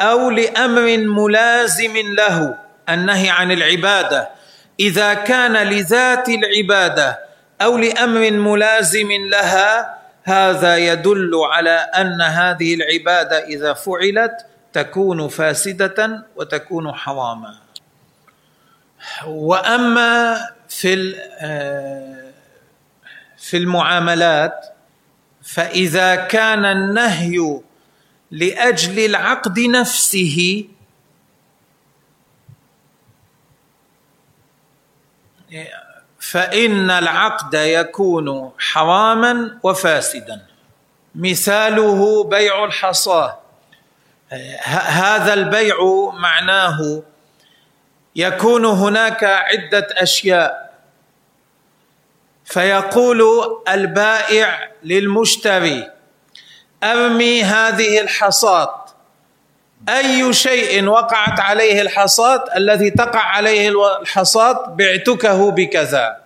أو 0.00 0.30
لأمر 0.30 0.96
ملازم 0.96 1.96
له 1.96 2.54
النهي 2.88 3.30
عن 3.30 3.52
العبادة 3.52 4.28
إذا 4.80 5.14
كان 5.14 5.56
لذات 5.56 6.28
العبادة 6.28 7.18
أو 7.62 7.78
لأمر 7.78 8.30
ملازم 8.30 9.08
لها 9.12 9.97
هذا 10.28 10.76
يدل 10.76 11.32
على 11.34 11.70
أن 11.70 12.20
هذه 12.20 12.74
العبادة 12.74 13.44
إذا 13.44 13.72
فعلت 13.72 14.46
تكون 14.72 15.28
فاسدة 15.28 16.26
وتكون 16.36 16.92
حراما 16.92 17.58
وأما 19.26 20.36
في 20.68 21.14
في 23.38 23.56
المعاملات 23.56 24.66
فإذا 25.42 26.14
كان 26.14 26.64
النهي 26.64 27.60
لأجل 28.30 28.98
العقد 28.98 29.60
نفسه 29.60 30.64
فإن 36.30 36.90
العقد 36.90 37.54
يكون 37.54 38.52
حراما 38.58 39.58
وفاسدا. 39.62 40.46
مثاله 41.14 42.24
بيع 42.24 42.64
الحصاة. 42.64 43.38
هذا 44.86 45.34
البيع 45.34 45.76
معناه 46.12 47.02
يكون 48.16 48.64
هناك 48.64 49.24
عدة 49.24 49.88
أشياء. 49.92 50.74
فيقول 52.44 53.22
البائع 53.68 54.70
للمشتري 54.84 55.90
أرمي 56.84 57.42
هذه 57.42 58.00
الحصاة. 58.00 58.87
أي 59.88 60.32
شيء 60.32 60.84
وقعت 60.88 61.40
عليه 61.40 61.82
الحصاه 61.82 62.44
الذي 62.56 62.90
تقع 62.90 63.20
عليه 63.20 63.72
الحصاه 64.02 64.74
بعتكه 64.78 65.50
بكذا. 65.50 66.16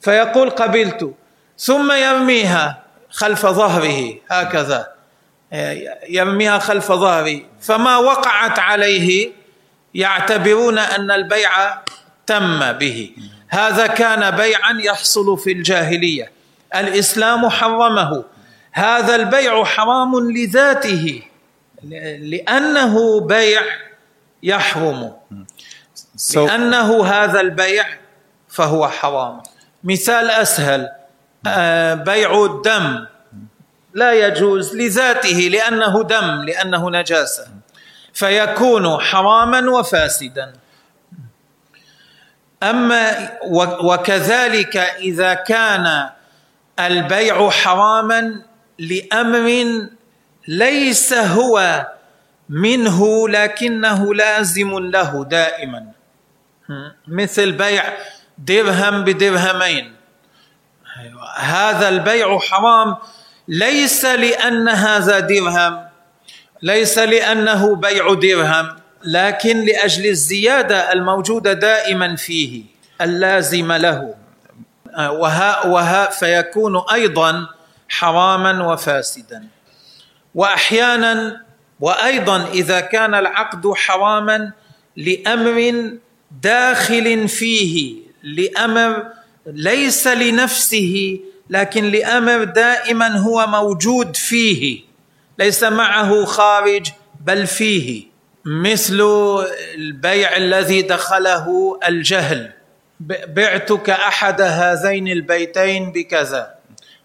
فيقول 0.00 0.50
قبلت. 0.50 1.14
ثم 1.58 1.92
يرميها 1.92 2.82
خلف 3.10 3.46
ظهره 3.46 4.14
هكذا. 4.30 4.88
يرميها 6.08 6.58
خلف 6.58 6.92
ظهره 6.92 7.40
فما 7.60 7.96
وقعت 7.96 8.58
عليه 8.58 9.32
يعتبرون 9.94 10.78
أن 10.78 11.10
البيع 11.10 11.50
تم 12.26 12.72
به. 12.72 13.10
هذا 13.48 13.86
كان 13.86 14.30
بيعا 14.30 14.78
يحصل 14.80 15.38
في 15.38 15.52
الجاهلية. 15.52 16.32
الإسلام 16.74 17.48
حرمه. 17.48 18.24
هذا 18.72 19.14
البيع 19.14 19.64
حرام 19.64 20.30
لذاته. 20.30 21.22
لأنه 22.20 23.20
بيع 23.20 23.62
يحرم. 24.42 25.12
لأنه 26.34 27.06
هذا 27.06 27.40
البيع 27.40 27.86
فهو 28.48 28.88
حرام. 28.88 29.40
مثال 29.84 30.30
أسهل. 30.30 30.88
آه، 31.46 31.94
بيع 31.94 32.44
الدم. 32.44 33.06
لا 33.94 34.12
يجوز 34.12 34.76
لذاته 34.76 35.38
لأنه 35.52 36.02
دم 36.02 36.42
لأنه 36.42 36.90
نجاسة. 36.90 37.46
فيكون 38.12 39.00
حراما 39.00 39.70
وفاسدا. 39.70 40.52
أما 42.62 43.30
وكذلك 43.82 44.76
إذا 44.76 45.34
كان 45.34 46.10
البيع 46.80 47.50
حراما 47.50 48.42
لأمر 48.78 49.64
ليس 50.48 51.12
هو 51.12 51.86
منه 52.48 53.28
لكنه 53.28 54.14
لازم 54.14 54.78
له 54.78 55.24
دائما. 55.24 55.86
مثل 57.08 57.52
بيع 57.52 57.84
درهم 58.38 59.04
بدرهمين. 59.04 59.94
هذا 61.36 61.88
البيع 61.88 62.38
حرام. 62.38 62.96
ليس 63.48 64.04
لأن 64.04 64.68
هذا 64.68 65.18
درهم 65.20 65.88
ليس 66.62 66.98
لأنه 66.98 67.76
بيع 67.76 68.14
درهم 68.14 68.76
لكن 69.04 69.64
لأجل 69.64 70.06
الزيادة 70.06 70.92
الموجودة 70.92 71.52
دائما 71.52 72.16
فيه 72.16 72.64
اللازمه 73.00 73.76
له. 73.76 74.14
وها 74.98 75.66
وها 75.66 76.10
فيكون 76.10 76.82
أيضا 76.92 77.46
حراما 77.88 78.72
وفاسدا. 78.72 79.53
وأحيانا 80.34 81.44
وأيضا 81.80 82.48
إذا 82.48 82.80
كان 82.80 83.14
العقد 83.14 83.72
حراما 83.74 84.52
لأمر 84.96 85.90
داخل 86.42 87.28
فيه 87.28 87.94
لأمر 88.22 89.06
ليس 89.46 90.06
لنفسه 90.06 91.18
لكن 91.50 91.84
لأمر 91.84 92.44
دائما 92.44 93.18
هو 93.18 93.46
موجود 93.46 94.16
فيه 94.16 94.80
ليس 95.38 95.62
معه 95.62 96.24
خارج 96.24 96.86
بل 97.20 97.46
فيه 97.46 98.04
مثل 98.44 99.00
البيع 99.74 100.36
الذي 100.36 100.82
دخله 100.82 101.78
الجهل 101.88 102.52
بعتك 103.28 103.90
أحد 103.90 104.40
هذين 104.40 105.08
البيتين 105.08 105.92
بكذا. 105.92 106.53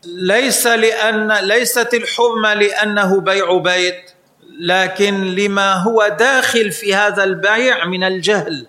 ليس 0.05 0.67
لأن 0.67 1.31
ليست 1.31 1.93
الحرمة 1.93 2.53
لأنه 2.53 3.21
بيع 3.21 3.57
بيت 3.57 4.11
لكن 4.59 5.35
لما 5.35 5.73
هو 5.73 6.07
داخل 6.19 6.71
في 6.71 6.95
هذا 6.95 7.23
البيع 7.23 7.85
من 7.85 8.03
الجهل 8.03 8.67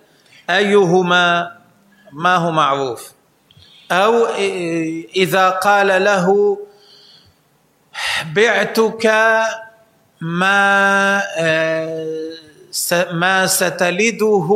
أيهما؟ 0.51 1.57
ما 2.13 2.37
هو 2.37 2.51
معروف. 2.51 3.13
أو 3.93 4.27
إذا 5.17 5.51
قال 5.51 6.05
له 6.05 6.59
بعتك 8.33 9.07
ما 10.21 11.23
ما 13.11 13.47
ستلده 13.47 14.49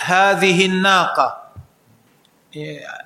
هذه 0.00 0.66
الناقة. 0.66 1.42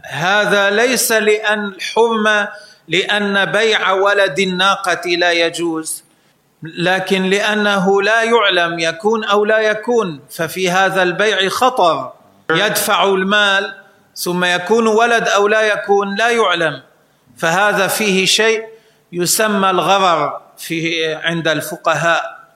هذا 0.05 0.71
ليس 0.71 1.13
لأن 1.13 1.67
الحرمة 1.67 2.49
لأن 2.89 3.45
بيع 3.45 3.93
ولد 3.93 4.39
الناقة 4.39 5.11
لا 5.11 5.33
يجوز. 5.33 6.05
لكن 6.63 7.31
لأنه 7.31 8.03
لا 8.03 8.23
يعلم 8.23 8.79
يكون 8.79 9.25
أو 9.25 9.45
لا 9.45 9.59
يكون 9.59 10.21
ففي 10.31 10.71
هذا 10.71 11.03
البيع 11.03 11.49
خطر 11.49 12.13
يدفع 12.51 13.05
المال 13.05 13.75
ثم 14.15 14.45
يكون 14.45 14.87
ولد 14.87 15.29
أو 15.29 15.49
لا 15.49 15.61
يكون 15.61 16.15
لا 16.15 16.31
يعلم. 16.31 16.83
فهذا 17.37 17.87
فيه 17.87 18.27
شيء 18.27 18.65
يسمى 19.13 19.71
الغرر 19.71 20.41
في 20.59 21.15
عند 21.15 21.49
الفقهاء. 21.49 22.47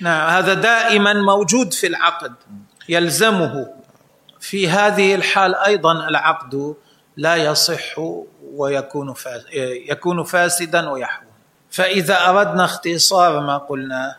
نعم 0.00 0.30
هذا 0.30 0.54
دائما 0.54 1.12
موجود 1.12 1.72
في 1.72 1.86
العقد 1.86 2.32
يلزمه. 2.88 3.74
في 4.40 4.68
هذه 4.68 5.14
الحال 5.14 5.54
أيضا 5.54 6.08
العقد 6.08 6.74
لا 7.16 7.36
يصح 7.36 8.00
ويكون 8.52 9.14
يكون 9.88 10.24
فاسدا 10.24 10.90
ويحوم 10.90 11.28
فإذا 11.70 12.28
أردنا 12.28 12.64
اختصار 12.64 13.40
ما 13.40 13.58
قلنا 13.58 14.16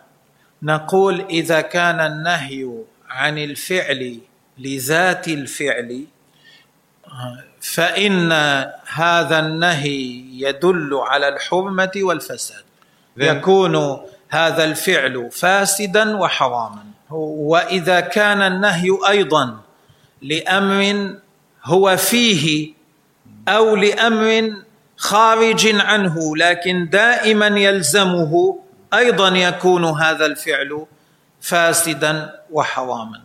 نقول 0.63 1.25
إذا 1.29 1.61
كان 1.61 1.99
النهي 1.99 2.69
عن 3.09 3.37
الفعل 3.37 4.19
لذات 4.57 5.27
الفعل 5.27 6.05
فإن 7.61 8.31
هذا 8.87 9.39
النهي 9.39 10.23
يدل 10.41 10.89
على 10.93 11.27
الحرمة 11.27 11.91
والفساد. 11.95 12.63
يكون 13.17 14.01
هذا 14.29 14.63
الفعل 14.63 15.29
فاسدا 15.31 16.17
وحراما. 16.17 16.83
وإذا 17.09 17.99
كان 17.99 18.41
النهي 18.41 18.97
أيضا 19.09 19.59
لأمر 20.21 21.15
هو 21.63 21.97
فيه 21.97 22.73
أو 23.47 23.75
لأمر 23.75 24.53
خارج 24.97 25.75
عنه 25.75 26.35
لكن 26.37 26.89
دائما 26.89 27.47
يلزمه 27.47 28.59
أيضا 28.93 29.27
يكون 29.27 29.85
هذا 29.85 30.25
الفعل 30.25 30.85
فاسدا 31.41 32.39
وحراما 32.51 33.21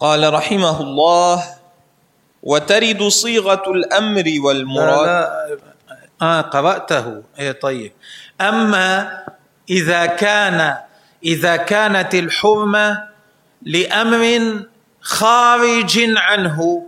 قال 0.00 0.34
رحمه 0.34 0.80
الله 0.80 1.44
وترد 2.42 3.02
صيغة 3.02 3.62
الأمر 3.66 4.24
والمراد 4.44 5.06
لا 5.06 5.48
لا 5.50 5.58
آه 6.22 6.40
قرأته. 6.40 7.22
إيه 7.38 7.52
طيب. 7.52 7.92
أما 8.40 9.18
إذا 9.70 10.06
كان 10.06 10.76
إذا 11.24 11.56
كانت 11.56 12.14
الحرمة 12.14 13.08
لأمر 13.62 14.40
خارج 15.00 16.00
عنه 16.16 16.86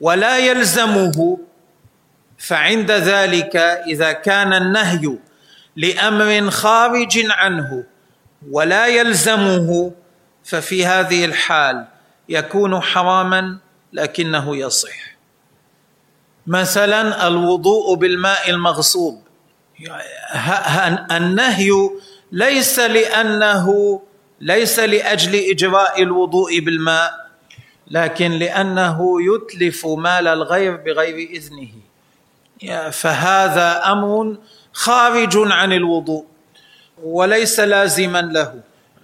ولا 0.00 0.38
يلزمه 0.38 1.38
فعند 2.42 2.90
ذلك 2.90 3.56
إذا 3.86 4.12
كان 4.12 4.54
النهي 4.54 5.18
لأمر 5.76 6.50
خارج 6.50 7.26
عنه 7.30 7.84
ولا 8.50 8.86
يلزمه 8.86 9.92
ففي 10.44 10.86
هذه 10.86 11.24
الحال 11.24 11.86
يكون 12.28 12.80
حراما 12.80 13.58
لكنه 13.92 14.56
يصح. 14.56 15.16
مثلا 16.46 17.26
الوضوء 17.26 17.94
بالماء 17.94 18.50
المغصوب. 18.50 19.22
النهي 21.10 21.70
ليس 22.32 22.78
لأنه 22.78 24.00
ليس 24.40 24.78
لأجل 24.78 25.50
إجراء 25.50 26.02
الوضوء 26.02 26.60
بالماء 26.60 27.30
لكن 27.90 28.30
لأنه 28.30 29.18
يتلف 29.22 29.86
مال 29.86 30.28
الغير 30.28 30.76
بغير 30.76 31.30
إذنه. 31.30 31.91
فهذا 32.90 33.92
أمر 33.92 34.36
خارج 34.72 35.32
عن 35.36 35.72
الوضوء 35.72 36.24
وليس 37.02 37.60
لازما 37.60 38.22
له 38.22 38.60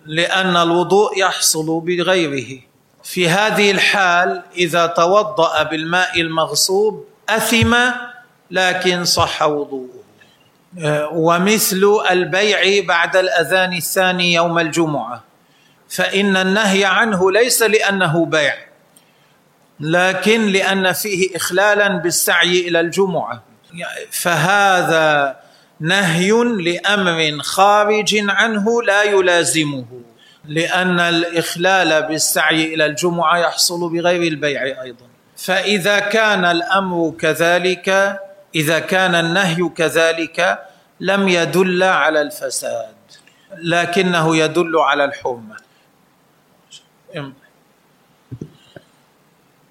لأن 0.07 0.57
الوضوء 0.57 1.19
يحصل 1.19 1.81
بغيره. 1.81 2.61
في 3.05 3.29
هذه 3.29 3.71
الحال 3.71 4.43
إذا 4.57 4.87
توضأ 4.87 5.63
بالماء 5.63 6.21
المغصوب 6.21 7.05
أثم 7.29 7.77
لكن 8.51 9.05
صح 9.05 9.43
وضوءه. 9.43 9.99
ومثل 11.13 11.99
البيع 12.11 12.85
بعد 12.87 13.17
الأذان 13.17 13.73
الثاني 13.73 14.35
يوم 14.35 14.59
الجمعة 14.59 15.25
فإن 15.89 16.37
النهي 16.37 16.85
عنه 16.85 17.33
ليس 17.33 17.63
لأنه 17.63 18.27
بيع 18.27 18.55
لكن 19.81 20.47
لأن 20.47 20.93
فيه 20.93 21.37
اخلالا 21.37 21.89
بالسعي 21.89 22.69
إلى 22.69 22.81
الجمعة. 22.81 23.48
فهذا 24.11 25.37
نهي 25.81 26.31
لأمر 26.33 27.43
خارج 27.43 28.17
عنه 28.29 28.83
لا 28.83 29.03
يلازمه 29.03 29.85
لأن 30.45 31.01
الإخلال 31.01 32.03
بالسعي 32.03 32.75
إلى 32.75 32.87
الجمعة 32.87 33.39
يحصل 33.39 33.93
بغير 33.93 34.23
البيع 34.23 34.83
أيضا. 34.83 35.07
فإذا 35.37 35.99
كان 35.99 36.45
الأمر 36.45 37.15
كذلك 37.21 38.19
إذا 38.55 38.79
كان 38.79 39.15
النهي 39.15 39.69
كذلك 39.77 40.59
لم 41.01 41.29
يدل 41.29 41.83
على 41.83 42.21
الفساد 42.23 42.95
لكنه 43.57 44.37
يدل 44.37 44.77
على 44.77 45.05
الحرمة. 45.05 45.57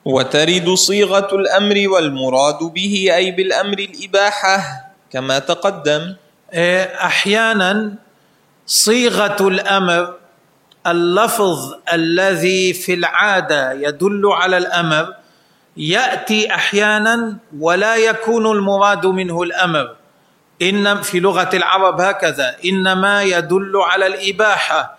وترد 0.08 0.70
صيغة 0.74 1.28
الأمر 1.36 1.89
والمراد 1.89 2.60
به 2.63 3.10
أي 3.15 3.32
بالأمر 3.32 3.80
الإباحة 3.80 4.58
كما 5.12 5.39
تقدم. 5.39 6.15
إيه، 6.54 6.84
أحيانا 6.84 7.96
صيغة 8.65 9.48
الأمر 9.48 10.13
اللفظ 10.88 11.74
الذي 11.93 12.74
في 12.74 12.93
العادة 12.93 13.72
يدل 13.72 14.22
على 14.32 14.58
الأمر 14.58 15.13
يأتي 15.78 16.54
أحيانا 16.56 17.38
ولا 17.60 17.96
يكون 17.96 18.46
المراد 18.58 19.06
منه 19.06 19.43
الأمر. 19.43 19.96
إن 20.62 21.02
في 21.02 21.20
لغة 21.20 21.50
العرب 21.54 22.02
هكذا 22.02 22.56
إنما 22.65 23.24
يدل 23.24 23.74
على 23.76 24.08
الإباحة 24.08 24.98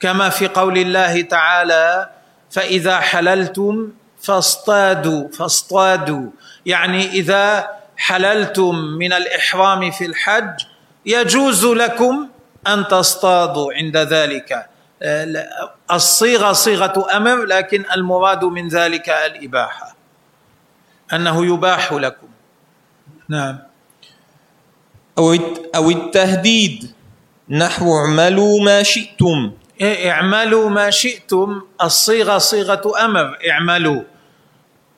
كما 0.00 0.28
في 0.28 0.48
قول 0.48 0.78
الله 0.78 1.22
تعالى 1.22 2.08
فإذا 2.50 3.00
حللتم 3.00 3.92
فاصطادوا 4.22 5.28
فاصطادوا. 5.28 6.30
يعني 6.66 7.06
إذا 7.06 7.70
حللتم 7.96 8.74
من 8.74 9.12
الإحرام 9.12 9.90
في 9.90 10.06
الحج 10.06 10.60
يجوز 11.06 11.66
لكم 11.66 12.28
أن 12.66 12.88
تصطادوا 12.88 13.72
عند 13.72 13.96
ذلك. 13.96 14.66
الصيغة 15.92 16.52
صيغة 16.52 17.16
أمر 17.16 17.44
لكن 17.44 17.84
المراد 17.96 18.44
من 18.44 18.68
ذلك 18.68 19.08
الإباحة. 19.08 19.96
أنه 21.12 21.46
يباح 21.46 21.92
لكم. 21.92 22.28
نعم. 23.28 23.58
أو 25.74 25.90
التهديد. 25.90 26.92
نحو 27.48 27.96
اعملوا 27.96 28.64
ما 28.64 28.82
شئتم. 28.82 29.52
اعملوا 29.82 30.70
ما 30.70 30.90
شئتم 30.90 31.62
الصيغة 31.82 32.38
صيغة 32.38 33.04
أمر 33.04 33.38
اعملوا. 33.50 34.02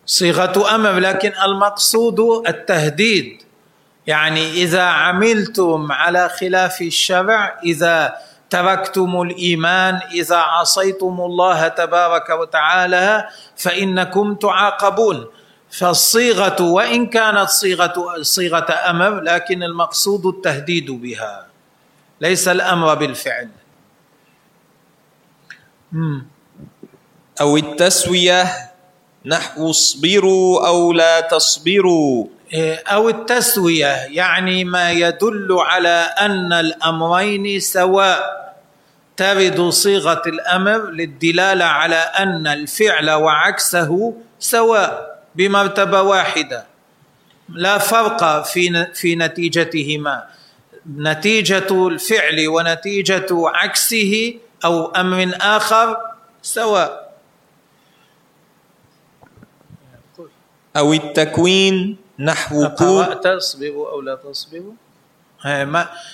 صيغة 0.06 0.74
أمر 0.74 0.98
لكن 0.98 1.32
المقصود 1.44 2.20
التهديد. 2.48 3.42
يعني 4.06 4.50
إذا 4.50 4.82
عملتم 4.82 5.92
على 5.92 6.28
خلاف 6.28 6.82
الشرع 6.82 7.60
إذا 7.64 8.14
تركتم 8.50 9.22
الإيمان 9.22 10.00
إذا 10.12 10.36
عصيتم 10.36 11.20
الله 11.20 11.68
تبارك 11.68 12.30
وتعالى 12.30 13.28
فإنكم 13.56 14.34
تعاقبون. 14.34 15.26
فالصيغة 15.70 16.62
وإن 16.62 17.06
كانت 17.06 17.48
صيغة 17.48 18.22
صيغة 18.22 18.72
أمر 18.90 19.20
لكن 19.20 19.62
المقصود 19.62 20.26
التهديد 20.26 20.90
بها. 20.90 21.46
ليس 22.20 22.48
الأمر 22.48 22.94
بالفعل. 22.94 23.48
أو 27.40 27.56
التسوية 27.56 28.46
نحو 29.26 29.70
اصبروا 29.70 30.66
أو 30.66 30.92
لا 30.92 31.20
تصبروا. 31.20 32.26
إيه، 32.52 32.74
أو 32.86 33.08
التسوية 33.08 33.94
يعني 34.10 34.64
ما 34.64 34.90
يدل 34.90 35.48
على 35.52 36.14
أن 36.18 36.52
الأمرين 36.52 37.60
سواء. 37.60 38.40
ترد 39.16 39.68
صيغة 39.68 40.22
الأمر 40.26 40.90
للدلالة 40.90 41.64
على 41.64 41.94
أن 41.96 42.46
الفعل 42.46 43.10
وعكسه 43.10 44.14
سواء 44.38 45.20
بمرتبة 45.34 46.02
واحدة. 46.02 46.66
لا 47.48 47.78
فرق 47.78 48.44
في 48.44 48.86
في 48.94 49.16
نتيجتهما. 49.16 50.24
نتيجة 50.96 51.86
الفعل 51.88 52.48
ونتيجة 52.48 53.26
عكسه 53.30 54.34
أو 54.64 54.86
أمر 54.86 55.30
آخر 55.40 55.96
سواء. 56.42 57.10
أو 60.76 60.92
التكوين 60.92 61.96
نحو 62.18 62.66
قرأت 62.66 63.26
تصبروا 63.26 63.90
أو 63.90 64.00
لا 64.00 64.14
تصبروا 64.14 64.72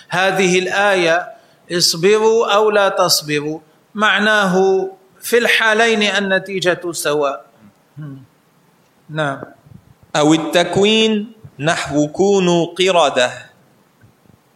هذه 0.09 0.59
الآية 0.59 1.33
اصبروا 1.73 2.55
أو 2.55 2.71
لا 2.71 2.89
تصبروا 2.89 3.61
معناه 3.95 4.55
في 5.21 5.39
الحالين 5.39 6.03
النتيجة 6.03 6.93
سواء. 6.93 7.45
نعم. 9.11 9.43
أو 10.17 10.35
التكوين 10.35 11.33
نحو 11.59 12.09
كونوا 12.09 12.67
قردة. 12.75 13.31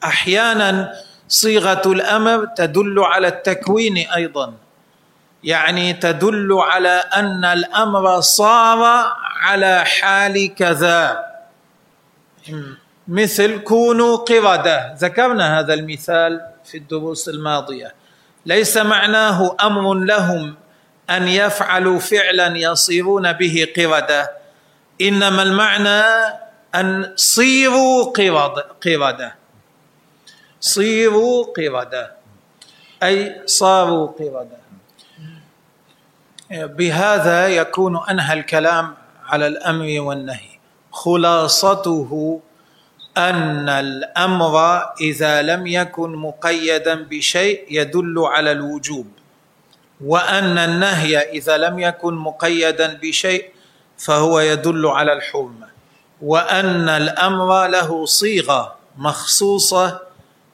أحيانا 0.05 0.93
صيغة 1.31 1.83
الأمر 1.87 2.47
تدل 2.57 2.99
على 2.99 3.29
التكوين 3.29 3.97
أيضا. 3.97 4.55
يعني 5.45 5.93
تدل 5.93 6.53
على 6.53 7.03
أن 7.17 7.45
الأمر 7.45 8.21
صار 8.21 9.13
على 9.41 9.85
حال 9.85 10.55
كذا. 10.55 11.25
مثل 13.09 13.59
كونوا 13.59 14.17
قردة. 14.17 14.95
ذكرنا 14.99 15.61
هذا 15.61 15.75
المثال 15.75 16.41
في 16.65 16.77
الدروس 16.79 17.29
الماضية. 17.29 17.95
ليس 18.47 18.77
معناه 18.77 19.57
أمر 19.63 19.95
لهم 19.95 20.55
أن 21.11 21.29
يفعلوا 21.29 21.99
فعلا 21.99 22.59
يصيرون 22.59 23.33
به 23.33 23.67
قردة. 23.77 24.31
إنما 25.01 25.43
المعنى 25.43 26.03
أن 26.75 27.13
صيروا 27.17 28.05
قردة. 28.85 29.40
صيروا 30.61 31.45
قرده 31.57 32.13
أي 33.03 33.43
صاروا 33.47 34.07
قرده 34.07 34.61
بهذا 36.51 37.49
يكون 37.49 38.01
أنهى 38.11 38.33
الكلام 38.33 38.95
على 39.27 39.47
الأمر 39.47 40.01
والنهي. 40.01 40.51
خلاصته 40.93 42.41
أن 43.17 43.69
الأمر 43.69 44.55
إذا 45.01 45.43
لم 45.43 45.67
يكن 45.67 46.11
مقيدا 46.17 46.95
بشيء 46.95 47.65
يدل 47.71 48.15
على 48.19 48.53
الوجوب 48.53 49.07
وأن 50.05 50.59
النهي 50.59 51.19
إذا 51.19 51.57
لم 51.57 51.79
يكن 51.79 52.15
مقيدا 52.15 52.99
بشيء 53.03 53.51
فهو 53.99 54.41
يدل 54.41 54.87
على 54.87 55.13
الحرمة 55.13 55.67
وأن 56.23 56.89
الأمر 56.89 57.67
له 57.67 58.07
صيغة 58.07 58.77
مخصوصة 58.99 60.01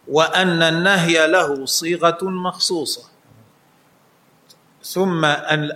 وأن 0.08 0.62
النهي 0.62 1.26
له 1.26 1.66
صيغة 1.66 2.18
مخصوصة. 2.22 3.02
ثم 4.82 5.24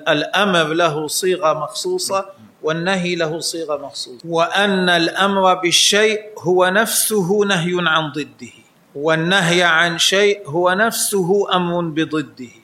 الأمر 0.08 0.64
له 0.72 1.08
صيغة 1.08 1.52
مخصوصة 1.52 2.26
والنهي 2.62 3.14
له 3.14 3.40
صيغة 3.40 3.76
مخصوصة. 3.76 4.22
وأن 4.24 4.88
الأمر 4.88 5.54
بالشيء 5.54 6.20
هو 6.38 6.68
نفسه 6.68 7.44
نهي 7.44 7.74
عن 7.78 8.12
ضده. 8.12 8.56
والنهي 8.94 9.62
عن 9.62 9.98
شيء 9.98 10.48
هو 10.48 10.72
نفسه 10.72 11.56
أمر 11.56 11.80
بضده. 11.80 12.54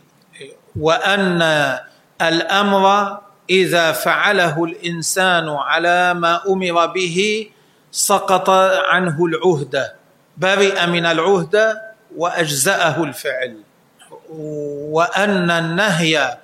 وأن 0.81 1.42
الأمر 2.22 3.18
إذا 3.50 3.92
فعله 3.92 4.64
الإنسان 4.64 5.48
على 5.48 6.14
ما 6.14 6.40
أمر 6.48 6.87
به 6.87 7.48
سقط 7.90 8.50
عنه 8.90 9.24
العهده 9.24 9.94
برئ 10.37 10.87
من 10.87 11.07
العهده 11.07 11.83
وأجزأه 12.16 13.05
الفعل. 13.05 13.57
وأن 14.90 15.51
النهي 15.51 16.38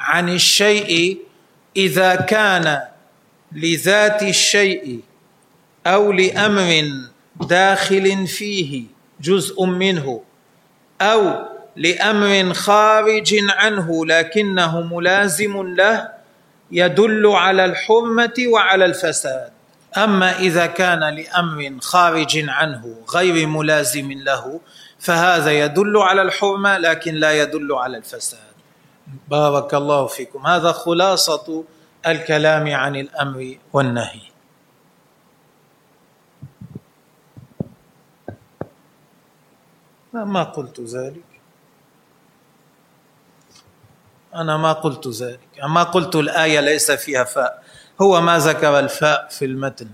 عن 0.00 0.28
الشيء 0.28 1.18
إذا 1.76 2.14
كان 2.14 2.82
لذات 3.52 4.22
الشيء 4.22 5.00
أو 5.86 6.12
لأمر 6.12 6.90
داخل 7.40 8.26
فيه 8.26 8.84
جزء 9.20 9.64
منه 9.64 10.22
أو 11.00 11.44
لأمر 11.76 12.54
خارج 12.54 13.34
عنه 13.48 14.06
لكنه 14.06 14.80
ملازم 14.80 15.74
له 15.74 16.08
يدل 16.70 17.26
على 17.26 17.64
الحرمة 17.64 18.34
وعلى 18.46 18.84
الفساد. 18.84 19.53
أما 19.96 20.38
إذا 20.38 20.66
كان 20.66 21.00
لأمر 21.14 21.78
خارج 21.80 22.44
عنه 22.48 22.96
غير 23.14 23.46
ملازم 23.46 24.12
له 24.12 24.60
فهذا 24.98 25.52
يدل 25.52 25.98
على 25.98 26.22
الحرمة 26.22 26.78
لكن 26.78 27.14
لا 27.14 27.32
يدل 27.42 27.72
على 27.72 27.96
الفساد. 27.96 28.54
بارك 29.28 29.74
الله 29.74 30.06
فيكم. 30.06 30.46
هذا 30.46 30.72
خلاصة 30.72 31.64
الكلام 32.06 32.74
عن 32.74 32.96
الأمر 32.96 33.58
والنهي. 33.72 34.20
ما 40.12 40.42
قلت 40.42 40.80
ذلك؟ 40.80 41.24
أنا 44.34 44.56
ما 44.56 44.72
قلت 44.72 45.08
ذلك. 45.08 45.40
ما 45.68 45.82
قلت 45.82 46.16
الآية 46.16 46.60
ليس 46.60 46.90
فيها 46.90 47.24
فاء. 47.24 47.63
هو 48.02 48.20
ما 48.20 48.38
ذكر 48.38 48.78
الفاء 48.78 49.28
في 49.30 49.44
المتن. 49.44 49.88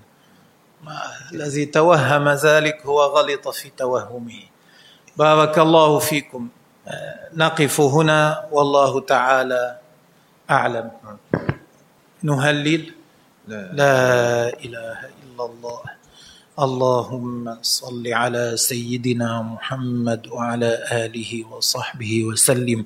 الذي 1.33 1.65
توهم 1.67 2.29
ذلك 2.29 2.87
هو 2.87 3.01
غلط 3.03 3.49
في 3.49 3.71
توهمه. 3.77 4.43
بارك 5.17 5.59
الله 5.59 5.99
فيكم. 5.99 6.49
نقف 7.37 7.81
هنا 7.81 8.49
والله 8.53 9.01
تعالى 9.01 9.79
أعلم. 10.51 10.91
نهلل. 12.23 12.95
لا, 13.49 13.73
لا 13.73 14.49
إله 14.65 14.99
إلا 15.23 15.45
الله. 15.45 15.81
اللهم 16.61 17.59
صل 17.63 18.05
على 18.09 18.57
سيدنا 18.57 19.43
محمد 19.43 20.27
وعلى 20.29 20.71
آله 20.93 21.45
وصحبه 21.53 22.25
وسلم. 22.25 22.85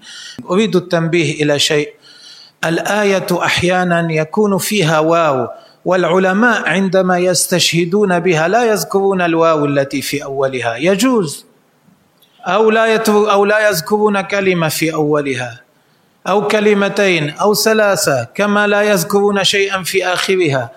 أريد 0.51 0.77
التنبيه 0.77 1.43
إلى 1.43 1.59
شيء. 1.59 1.95
الآية 2.65 3.27
أحيانا 3.33 4.13
يكون 4.13 4.59
فيها 4.59 4.99
واو 4.99 5.49
والعلماء 5.85 6.69
عندما 6.69 7.19
يستشهدون 7.19 8.21
بها 8.21 8.49
لا 8.49 8.65
يذكرون 8.65 9.23
الواو 9.23 9.65
التي 9.65 10.03
في 10.03 10.25
أولها. 10.25 10.77
يجوز. 10.77 11.47
أو 12.47 12.71
لا 12.71 12.97
أو 13.09 13.45
لا 13.45 13.69
يذكرون 13.69 14.21
كلمة 14.21 14.69
في 14.69 14.95
أولها. 14.95 15.61
أو 16.29 16.49
كلمتين 16.49 17.31
أو 17.31 17.55
ثلاثة 17.55 18.25
كما 18.35 18.67
لا 18.67 18.83
يذكرون 18.83 19.45
شيئا 19.45 19.83
في 19.83 20.07
آخرها. 20.07 20.71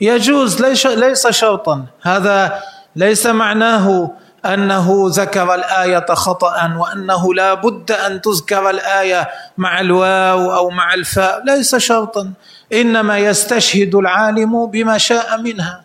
يجوز. 0.00 0.62
ليس 0.62 0.86
ليس 0.86 1.26
شرطا. 1.26 1.84
هذا 2.02 2.60
ليس 2.96 3.26
معناه 3.26 4.10
أنه 4.46 5.04
ذكر 5.08 5.54
الآية 5.54 6.06
خطا 6.14 6.74
وأنه 6.76 7.34
لا 7.34 7.54
بد 7.54 7.92
أن 7.92 8.20
تذكر 8.20 8.70
الآية 8.70 9.28
مع 9.58 9.80
الواو 9.80 10.54
أو 10.56 10.70
مع 10.70 10.94
الفاء 10.94 11.44
ليس 11.44 11.76
شرطا 11.76 12.32
إنما 12.72 13.18
يستشهد 13.18 13.94
العالم 13.94 14.66
بما 14.66 14.98
شاء 14.98 15.40
منها. 15.40 15.84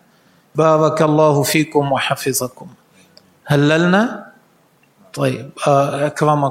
بارك 0.54 1.02
الله 1.02 1.42
فيكم 1.42 1.92
وحفظكم. 1.92 2.66
هللنا؟ 3.46 4.26
طيب 5.14 5.50
آه، 5.66 6.06
أكرمكم. 6.06 6.40